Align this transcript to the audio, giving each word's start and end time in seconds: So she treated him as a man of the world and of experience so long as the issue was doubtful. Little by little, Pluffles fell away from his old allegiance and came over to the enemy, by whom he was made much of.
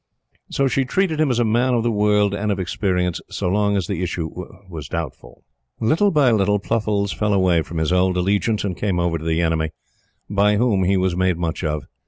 So 0.49 0.67
she 0.67 0.83
treated 0.83 1.21
him 1.21 1.29
as 1.29 1.37
a 1.37 1.45
man 1.45 1.75
of 1.75 1.83
the 1.83 1.91
world 1.91 2.33
and 2.33 2.51
of 2.51 2.59
experience 2.59 3.21
so 3.29 3.47
long 3.49 3.77
as 3.77 3.85
the 3.85 4.01
issue 4.01 4.31
was 4.67 4.87
doubtful. 4.87 5.43
Little 5.79 6.09
by 6.09 6.31
little, 6.31 6.57
Pluffles 6.57 7.11
fell 7.11 7.35
away 7.35 7.61
from 7.61 7.77
his 7.77 7.93
old 7.93 8.17
allegiance 8.17 8.63
and 8.63 8.75
came 8.75 8.99
over 8.99 9.19
to 9.19 9.23
the 9.23 9.41
enemy, 9.41 9.69
by 10.27 10.55
whom 10.57 10.85
he 10.85 10.97
was 10.97 11.15
made 11.15 11.37
much 11.37 11.63
of. 11.63 11.85